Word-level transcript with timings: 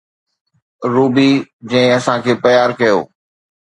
رويي 0.93 1.29
جنهن 1.69 1.91
اسان 1.97 2.17
کي 2.25 2.33
پيار 2.43 2.69
ڪيو 2.79 2.99